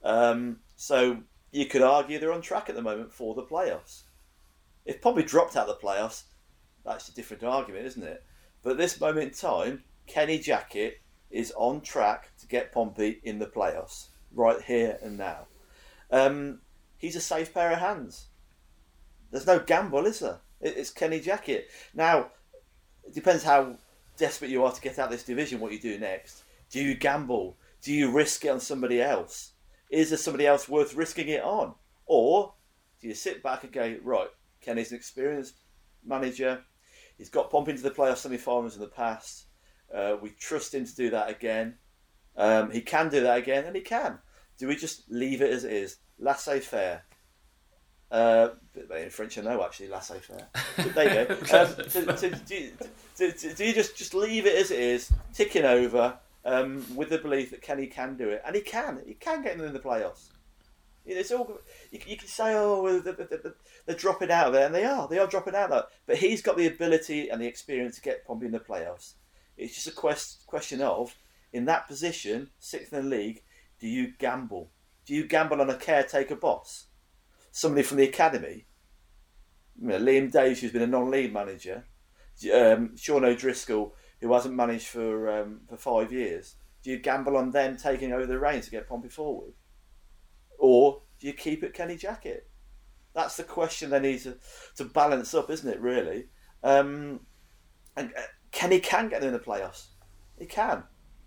[0.04, 1.18] um, so
[1.52, 4.04] you could argue they're on track at the moment for the playoffs.
[4.86, 6.24] If Pompey dropped out of the playoffs,
[6.84, 8.24] that's a different argument, isn't it?
[8.64, 10.94] But at this moment in time, Kenny Jackett
[11.30, 15.48] is on track to get Pompey in the playoffs right here and now.
[16.10, 16.62] Um,
[16.98, 18.28] he's a safe pair of hands.
[19.30, 20.40] There's no gamble, is there?
[20.60, 21.66] It's Kenny Jackett.
[21.94, 22.32] Now,
[23.06, 23.76] it depends how
[24.18, 26.44] desperate you are to get out of this division, what you do next.
[26.70, 27.58] Do you gamble?
[27.82, 29.54] Do you risk it on somebody else?
[29.90, 31.74] Is there somebody else worth risking it on?
[32.06, 32.54] Or
[33.02, 34.30] do you sit back and go, right,
[34.62, 35.56] Kenny's an experienced
[36.06, 36.64] manager.
[37.18, 39.46] He's got Pompey into the playoff semi-finals in the past.
[39.94, 41.78] Uh, we trust him to do that again.
[42.38, 44.20] Um, he can do that again, and he can.
[44.58, 45.98] Do we just leave it as it is?
[46.20, 47.04] Laissez-faire.
[48.12, 48.50] Uh,
[48.98, 50.48] in French, I know actually laissez faire.
[50.94, 51.38] there you go.
[51.58, 51.76] Um,
[52.18, 52.72] do, do,
[53.18, 57.18] do, do, you just just leave it as it is, ticking over, um, with the
[57.18, 59.02] belief that Kenny can do it, and he can.
[59.06, 60.28] He can get them in the playoffs.
[61.06, 63.54] It's all you, you can say, oh, they're, they're,
[63.86, 65.08] they're, dropping out of there, and they are.
[65.08, 65.84] They are dropping out of there.
[66.06, 69.14] But he's got the ability and the experience to get Pompey in the playoffs.
[69.58, 71.16] It's just a quest, question of,
[71.54, 73.44] in that position, sixth in the league,
[73.80, 74.70] do you gamble?
[75.06, 76.86] Do you gamble on a caretaker boss?
[77.52, 78.66] Somebody from the academy,
[79.80, 81.86] you know, Liam Davies, who's been a non-league manager,
[82.54, 86.56] um, Sean O'Driscoll, who hasn't managed for um, for five years.
[86.84, 89.54] Do you gamble on them taking over the reins to get Pompey forward,
[90.58, 92.48] or do you keep it Kenny Jackett?
[93.14, 94.38] That's the question they need to,
[94.78, 95.82] to balance up, isn't it?
[95.82, 96.28] Really,
[96.64, 97.22] um,
[97.96, 99.88] and uh, Kenny can get them in the playoffs.
[100.40, 100.84] He can,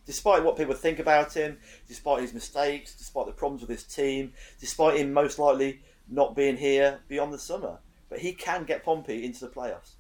[0.06, 4.32] despite what people think about him, despite his mistakes, despite the problems with his team,
[4.60, 7.78] despite him most likely not being here beyond the summer.
[8.08, 9.94] But he can get Pompey into the playoffs.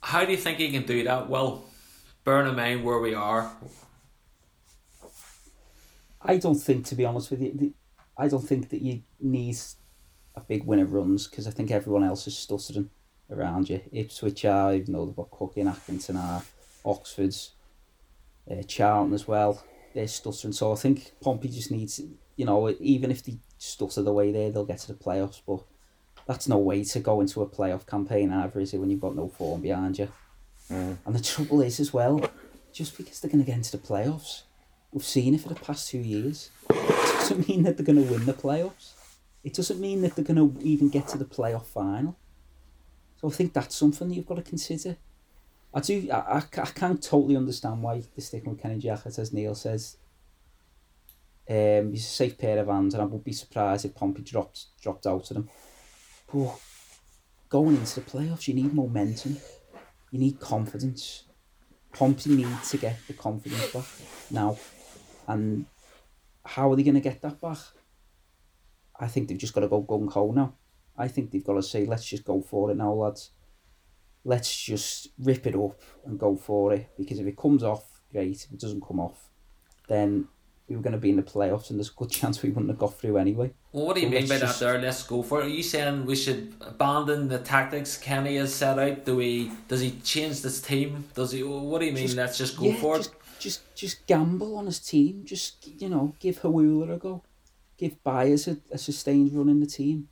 [0.00, 1.28] How do you think he can do that?
[1.28, 1.64] Well,
[2.24, 3.52] bear in mind where we are.
[6.20, 7.74] I don't think, to be honest with you,
[8.16, 9.56] I don't think that you need
[10.34, 12.90] a big win of runs because I think everyone else is stuttering
[13.30, 13.80] around you.
[13.92, 16.42] Ipswich are, even though they've got Cookie and Atkinson are,
[16.84, 17.52] Oxford's,
[18.50, 19.62] uh, Charlton as well,
[19.94, 20.52] they're stuttering.
[20.52, 22.00] So I think Pompey just needs,
[22.36, 25.40] you know, even if they stutter the way there, they'll get to the playoffs.
[25.46, 25.60] But
[26.26, 29.16] that's no way to go into a playoff campaign either, is it, when you've got
[29.16, 30.08] no form behind you?
[30.70, 30.98] Mm.
[31.06, 32.28] And the trouble is, as well,
[32.72, 34.42] just because they're going to get into the playoffs,
[34.92, 36.76] we've seen it for the past two years, it
[37.28, 38.94] doesn't mean that they're going to win the playoffs.
[39.44, 42.16] It doesn't mean that they're going to even get to the playoff final.
[43.20, 44.96] So I think that's something that you've got to consider.
[45.74, 46.08] I do.
[46.12, 49.96] I, I, I can't totally understand why they're sticking with Kenny Jackett, as Neil says.
[51.48, 54.66] Um, he's a safe pair of hands, and I would be surprised if Pompey dropped
[54.80, 55.48] dropped out of them.
[56.32, 56.58] But
[57.48, 59.38] going into the playoffs, you need momentum.
[60.10, 61.24] You need confidence.
[61.92, 63.84] Pompey need to get the confidence back
[64.30, 64.56] now.
[65.26, 65.66] And
[66.44, 67.58] how are they going to get that back?
[68.98, 70.54] I think they've just got to go gung ho now.
[70.96, 73.30] I think they've got to say, let's just go for it now, lads.
[74.24, 76.90] Let's just rip it up and go for it.
[76.96, 78.44] Because if it comes off, great.
[78.44, 79.28] If it doesn't come off,
[79.88, 80.28] then
[80.72, 82.70] we were going to be in the playoffs, and there's a good chance we wouldn't
[82.70, 83.52] have got through anyway.
[83.72, 84.58] Well, what do you mean by just...
[84.58, 84.72] that?
[84.72, 85.46] There, let's go for it.
[85.46, 89.04] Are you saying we should abandon the tactics Kenny has set out?
[89.04, 89.52] Do we?
[89.68, 91.04] Does he change this team?
[91.14, 91.42] Does he?
[91.42, 92.04] What do you mean?
[92.04, 93.16] Just, let's just go yeah, for just, it.
[93.38, 95.22] Just, just gamble on his team.
[95.24, 97.22] Just you know, give Hawula a go.
[97.76, 100.08] Give Byers a, a sustained run in the team.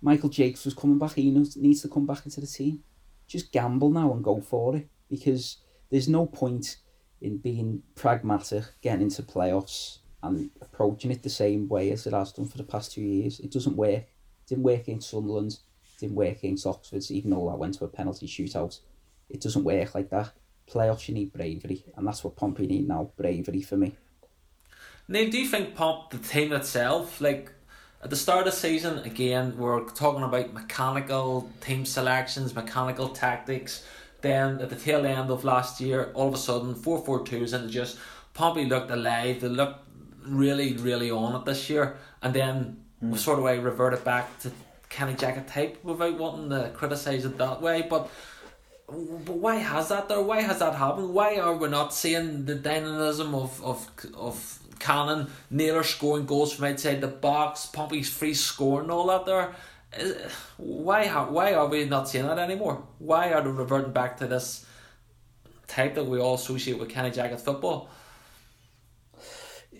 [0.00, 1.14] Michael Jakes was coming back.
[1.14, 2.84] He knows, needs to come back into the team.
[3.26, 5.58] Just gamble now and go for it because
[5.90, 6.76] there's no point
[7.22, 12.32] in being pragmatic, getting into playoffs and approaching it the same way as it has
[12.32, 13.40] done for the past two years.
[13.40, 14.04] It doesn't work.
[14.04, 15.52] It didn't work against Sunderland.
[15.52, 18.80] It didn't work against Oxford, even though that went to a penalty shootout.
[19.30, 20.32] It doesn't work like that.
[20.70, 23.10] Playoffs, you need bravery, and that's what Pompey need now.
[23.16, 23.96] Bravery for me.
[25.08, 27.52] Now, do you think Pomp, the team itself, like
[28.02, 33.84] At the start of the season, again, we're talking about mechanical team selections, mechanical tactics.
[34.22, 37.52] Then at the tail end of last year, all of a sudden, 4 4 2s
[37.52, 37.98] and just
[38.34, 39.40] Pompey looked alive.
[39.40, 39.80] They looked
[40.24, 41.96] really, really on it this year.
[42.22, 43.12] And then hmm.
[43.12, 44.52] we sort of way reverted back to
[44.88, 47.86] Kenny Jackett type without wanting to criticise it that way.
[47.88, 48.10] But
[48.88, 50.20] but why has that there?
[50.20, 51.14] Why has that happened?
[51.14, 56.66] Why are we not seeing the dynamism of of of Cannon, Naylor scoring goals from
[56.66, 59.54] outside the box, Pompey's free scoring all that there?
[60.56, 62.86] Why why are we not seeing that anymore?
[62.98, 64.64] Why are they reverting back to this
[65.66, 67.90] type that we all associate with Kenny Jackett football?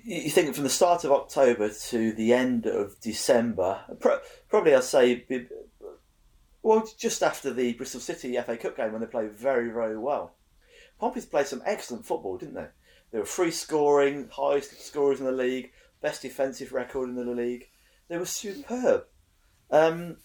[0.05, 4.85] you think from the start of October to the end of December, pro- probably I'd
[4.85, 5.25] say,
[6.63, 10.35] well, just after the Bristol City FA Cup game when they played very, very well.
[10.99, 12.69] Pompey's played some excellent football, didn't they?
[13.11, 17.69] They were free scoring, highest scorers in the league, best defensive record in the league.
[18.09, 19.05] They were superb.
[19.73, 20.19] Um,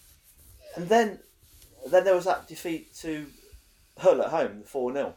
[0.76, 1.20] and then,
[1.90, 3.26] then there was that defeat to
[3.96, 5.14] Hull at home, four 0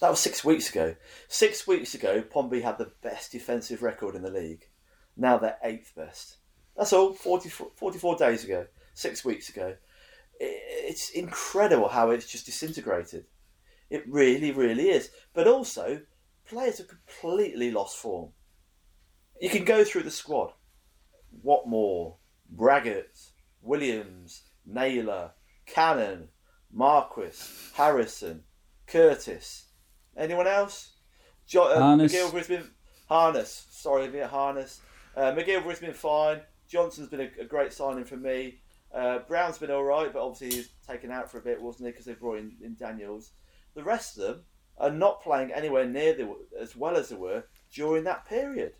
[0.00, 0.94] That was six weeks ago.
[1.26, 4.68] Six weeks ago, Pompey had the best defensive record in the league.
[5.16, 6.36] Now they're eighth best.
[6.76, 7.12] That's all.
[7.12, 9.74] 44, 44 days ago, six weeks ago.
[10.40, 13.26] It's incredible how it's just disintegrated.
[13.90, 15.10] It really, really is.
[15.34, 16.02] But also,
[16.46, 18.30] players have completely lost form.
[19.40, 20.52] You can go through the squad.
[21.42, 22.16] Whatmore,
[22.54, 23.18] Raggett,
[23.62, 25.32] Williams, Naylor,
[25.66, 26.28] Cannon,
[26.72, 27.38] Marquis,
[27.74, 28.44] Harrison,
[28.86, 29.66] Curtis.
[30.16, 30.94] Anyone else?
[31.46, 32.14] Jo- uh, Harness.
[32.14, 32.70] McGillivray's been
[33.08, 33.66] Harness.
[33.70, 34.80] Sorry, Harness.
[35.16, 36.40] Uh, McGillivray's been fine.
[36.68, 38.60] Johnson's been a, a great signing for me.
[38.94, 41.92] Uh, Brown's been all right, but obviously he's taken out for a bit, wasn't he?
[41.92, 43.32] Because they brought in, in Daniels.
[43.74, 44.42] The rest of them
[44.78, 48.74] are not playing anywhere near the, as well as they were during that period.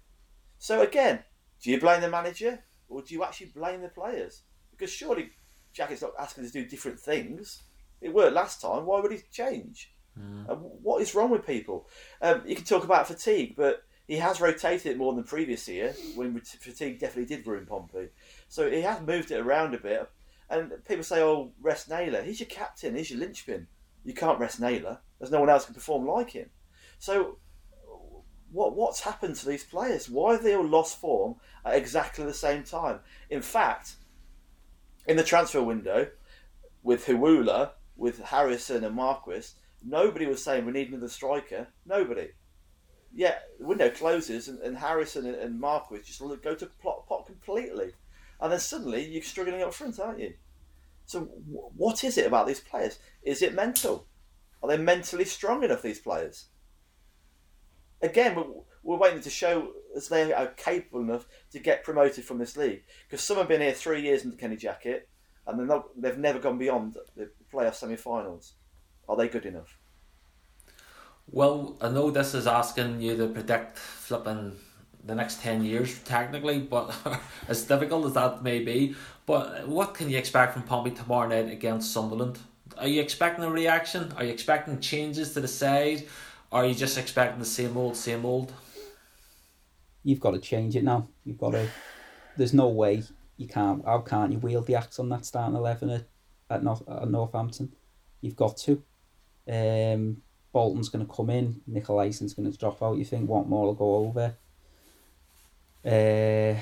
[0.59, 1.20] So again,
[1.62, 4.42] do you blame the manager or do you actually blame the players?
[4.70, 5.31] Because surely
[5.72, 7.62] Jack is not asking us to do different things.
[8.01, 8.87] It worked last time.
[8.87, 9.92] Why would he change?
[10.48, 11.88] Uh, what is wrong with people?
[12.20, 15.94] Um, you can talk about fatigue, but he has rotated it more than previous year
[16.16, 18.09] when fatigue definitely did ruin Pompey.
[18.48, 20.09] So he has moved it around a bit.
[20.51, 22.22] And people say, "Oh, rest Naylor.
[22.22, 22.96] He's your captain.
[22.96, 23.66] He's your linchpin.
[24.05, 24.98] You can't rest Naylor.
[25.18, 26.48] There's no one else can perform like him."
[26.98, 27.38] So
[28.50, 30.08] what what's happened to these players?
[30.08, 33.00] Why have they all lost form at exactly the same time?
[33.30, 33.96] In fact,
[35.06, 36.08] in the transfer window,
[36.82, 39.48] with Hiwula, with Harrison and Marquis,
[39.84, 41.68] nobody was saying we need another striker.
[41.87, 42.30] Nobody.
[43.14, 47.26] Yeah, the window closes and, and Harrison and, and Marquis just go to plot pot
[47.26, 47.92] completely,
[48.40, 50.34] and then suddenly you're struggling up front, aren't you?
[51.06, 52.98] So wh- what is it about these players?
[53.22, 54.06] Is it mental?
[54.62, 55.82] Are they mentally strong enough?
[55.82, 56.48] These players
[58.02, 58.44] again, we're,
[58.82, 62.84] we're waiting to show as they are capable enough to get promoted from this league.
[63.08, 65.08] Because some have been here three years in the Kenny Jackett,
[65.46, 68.54] and not, they've never gone beyond the playoff semi-finals.
[69.08, 69.78] Are they good enough?
[71.30, 74.56] Well, I know this is asking you to predict flipping
[75.04, 76.94] the next 10 years, technically, but
[77.48, 78.94] as difficult as that may be.
[79.26, 82.38] But what can you expect from Pompey tomorrow night against Sunderland?
[82.78, 84.12] Are you expecting a reaction?
[84.16, 86.06] Are you expecting changes to the side?
[86.50, 88.52] Are you just expecting the same old, same old?
[90.02, 91.08] You've got to change it now.
[91.24, 91.68] You've got to.
[92.37, 93.02] There's no way
[93.37, 93.84] you can't.
[93.84, 96.08] How can't you wield the axe on that starting eleven at
[96.48, 97.72] at, North, at Northampton?
[98.20, 98.82] You've got to.
[99.46, 101.61] Um, Bolton's going to come in.
[101.66, 102.96] Nicolaisen's going to drop out.
[102.96, 104.34] You think what more will go over?
[105.84, 106.58] Uh,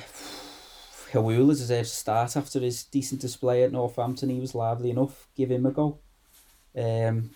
[1.13, 4.31] Hiwula deserves to start after his decent display at Northampton.
[4.31, 5.29] He was lively enough.
[5.37, 5.99] Give him a go.
[6.77, 7.31] Um,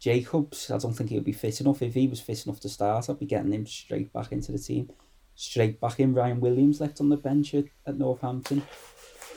[0.00, 1.82] Jacobs, I don't think he'll be fit enough.
[1.82, 4.58] If he was fit enough to start, I'd be getting him straight back into the
[4.58, 4.90] team.
[5.34, 6.14] Straight back in.
[6.14, 8.62] Ryan Williams left on the bench at, at Northampton.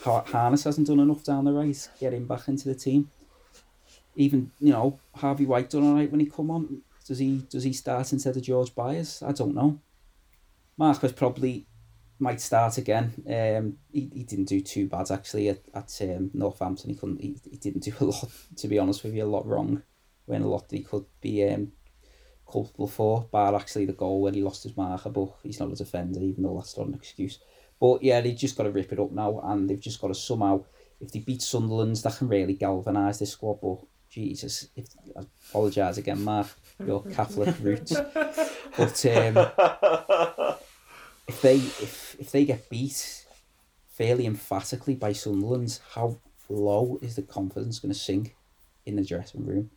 [0.04, 1.89] Har- Harness hasn't done enough down the right.
[1.99, 3.10] Get him back into the team.
[4.15, 6.82] Even you know Harvey White done alright when he come on.
[7.06, 9.21] Does he does he start instead of George Byers?
[9.26, 9.80] I don't know.
[10.78, 11.67] Marcus probably
[12.19, 13.13] might start again.
[13.28, 16.90] Um, he, he didn't do too bad actually at, at um, Northampton.
[16.90, 17.21] He couldn't.
[17.21, 18.29] He, he didn't do a lot.
[18.58, 19.83] To be honest with you, a lot wrong.
[20.26, 21.74] When a lot that he could be um,
[22.50, 25.10] culpable for, bar actually the goal when he lost his marker.
[25.10, 27.40] But he's not a defender, even though that's not an excuse.
[27.80, 30.15] But yeah, they've just got to rip it up now, and they've just got to
[30.15, 30.63] somehow.
[31.02, 33.60] If they beat Sunderland, that can really galvanise this squad.
[33.62, 34.86] But Jesus, if
[35.17, 36.48] I apologise again, Mark,
[36.86, 37.94] your Catholic roots.
[38.78, 40.58] But um,
[41.28, 43.26] if they if if they get beat
[43.88, 46.19] fairly emphatically by Sunderland, how
[46.50, 48.36] low is the confidence going to sink
[48.86, 49.71] in the dressing room?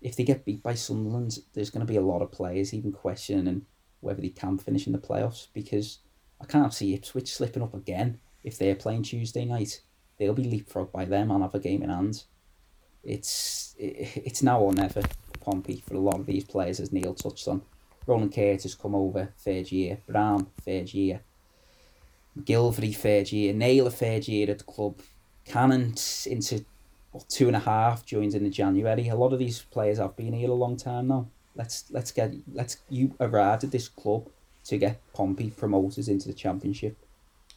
[0.00, 2.92] If they get beat by Sunderland, there's going to be a lot of players even
[2.92, 3.66] questioning
[4.00, 5.98] whether they can finish in the playoffs because
[6.40, 9.82] I can't see Ipswich slipping up again if they're playing Tuesday night.
[10.18, 12.24] They'll be leapfrogged by them and have a game in hand.
[13.02, 16.92] It's it, it's now or never for Pompey for a lot of these players, as
[16.92, 17.62] Neil touched on.
[18.06, 21.20] Ronan Curtis come over third year, Brown third year,
[22.38, 25.00] Gilvery third year, Naylor third year at the club,
[25.44, 25.94] Cannon
[26.26, 26.64] into
[27.12, 29.08] well, two and a half joins in the January.
[29.08, 31.26] A lot of these players have been here a long time now.
[31.56, 34.28] Let's let's get let's you arrived at this club
[34.64, 36.96] to get Pompey promoters into the championship.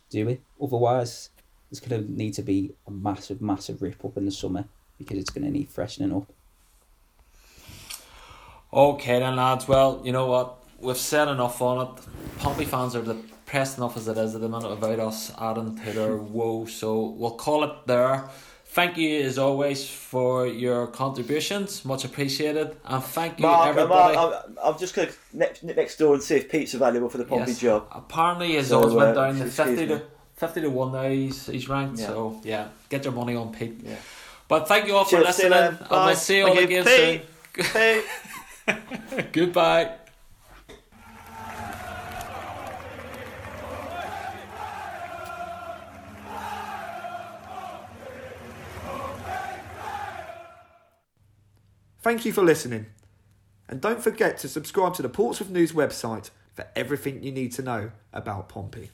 [0.09, 0.41] Do it.
[0.61, 1.29] Otherwise,
[1.69, 4.65] there's going to need to be a massive, massive rip up in the summer
[4.97, 6.31] because it's going to need freshening up.
[8.71, 9.67] Okay then, lads.
[9.67, 10.57] Well, you know what?
[10.79, 12.03] We've said enough on it.
[12.39, 15.91] Pompey fans are depressed enough as it is at the minute about us adding to
[15.93, 18.29] their woe, so we'll call it there.
[18.73, 24.15] Thank you as always for your contributions, much appreciated, and thank you Mark, everybody.
[24.15, 27.19] Mark, I'm, I'm just going to next, next door and see if Pete's available for
[27.19, 27.59] the Pompey Yes.
[27.59, 27.85] job.
[27.91, 30.01] Apparently, his So, odds went uh, down to fifty to
[30.37, 31.07] fifty to one now.
[31.07, 32.07] He's he's ranked, Yeah.
[32.07, 33.79] so yeah, get your money on Pete.
[33.83, 33.93] Yeah.
[34.47, 37.21] But thank you all for Cheers, you listening, and we'll see you all again Pete.
[37.53, 38.03] soon.
[38.65, 39.31] Pete.
[39.33, 39.91] Goodbye.
[52.03, 52.87] Thank you for listening.
[53.69, 57.61] And don't forget to subscribe to the Portsmouth News website for everything you need to
[57.61, 58.89] know about Pompey.